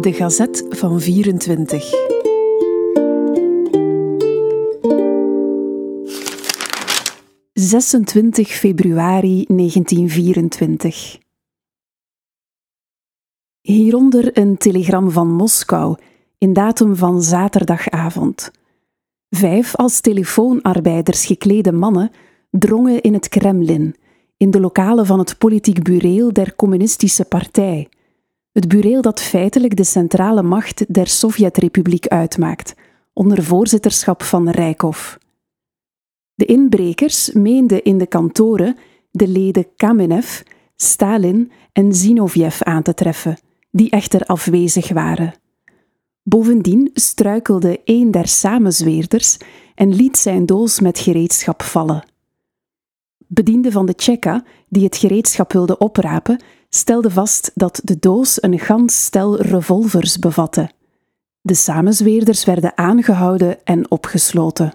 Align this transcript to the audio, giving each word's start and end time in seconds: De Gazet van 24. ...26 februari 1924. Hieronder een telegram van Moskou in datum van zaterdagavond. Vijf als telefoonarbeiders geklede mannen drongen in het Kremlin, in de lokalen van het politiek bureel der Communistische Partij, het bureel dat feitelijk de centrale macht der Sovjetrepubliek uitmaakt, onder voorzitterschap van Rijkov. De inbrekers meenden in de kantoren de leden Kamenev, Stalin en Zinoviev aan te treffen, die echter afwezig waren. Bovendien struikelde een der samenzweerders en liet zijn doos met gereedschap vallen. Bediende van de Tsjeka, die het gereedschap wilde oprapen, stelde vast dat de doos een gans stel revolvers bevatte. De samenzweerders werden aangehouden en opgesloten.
De 0.00 0.12
Gazet 0.12 0.64
van 0.68 1.00
24. 1.00 1.90
...26 7.52 8.40
februari 8.42 9.44
1924. 9.48 11.18
Hieronder 13.60 14.38
een 14.38 14.56
telegram 14.56 15.10
van 15.10 15.32
Moskou 15.32 15.96
in 16.38 16.52
datum 16.52 16.96
van 16.96 17.22
zaterdagavond. 17.22 18.50
Vijf 19.30 19.76
als 19.76 20.00
telefoonarbeiders 20.00 21.26
geklede 21.26 21.72
mannen 21.72 22.10
drongen 22.50 23.00
in 23.02 23.12
het 23.12 23.28
Kremlin, 23.28 23.94
in 24.36 24.50
de 24.50 24.60
lokalen 24.60 25.06
van 25.06 25.18
het 25.18 25.38
politiek 25.38 25.82
bureel 25.82 26.32
der 26.32 26.56
Communistische 26.56 27.24
Partij, 27.24 27.88
het 28.58 28.68
bureel 28.68 29.02
dat 29.02 29.20
feitelijk 29.20 29.76
de 29.76 29.84
centrale 29.84 30.42
macht 30.42 30.94
der 30.94 31.06
Sovjetrepubliek 31.06 32.06
uitmaakt, 32.06 32.74
onder 33.12 33.42
voorzitterschap 33.42 34.22
van 34.22 34.50
Rijkov. 34.50 35.14
De 36.34 36.44
inbrekers 36.44 37.32
meenden 37.32 37.82
in 37.82 37.98
de 37.98 38.06
kantoren 38.06 38.76
de 39.10 39.28
leden 39.28 39.66
Kamenev, 39.76 40.40
Stalin 40.76 41.52
en 41.72 41.92
Zinoviev 41.92 42.62
aan 42.62 42.82
te 42.82 42.94
treffen, 42.94 43.38
die 43.70 43.90
echter 43.90 44.24
afwezig 44.24 44.92
waren. 44.92 45.34
Bovendien 46.22 46.90
struikelde 46.94 47.80
een 47.84 48.10
der 48.10 48.28
samenzweerders 48.28 49.36
en 49.74 49.94
liet 49.94 50.18
zijn 50.18 50.46
doos 50.46 50.80
met 50.80 50.98
gereedschap 50.98 51.62
vallen. 51.62 52.04
Bediende 53.38 53.72
van 53.72 53.86
de 53.86 53.94
Tsjeka, 53.94 54.44
die 54.68 54.84
het 54.84 54.96
gereedschap 54.96 55.52
wilde 55.52 55.78
oprapen, 55.78 56.42
stelde 56.68 57.10
vast 57.10 57.50
dat 57.54 57.80
de 57.84 57.98
doos 57.98 58.42
een 58.42 58.58
gans 58.58 59.04
stel 59.04 59.40
revolvers 59.40 60.18
bevatte. 60.18 60.70
De 61.40 61.54
samenzweerders 61.54 62.44
werden 62.44 62.76
aangehouden 62.76 63.64
en 63.64 63.90
opgesloten. 63.90 64.72